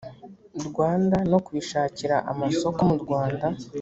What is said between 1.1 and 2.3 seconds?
no kubishakira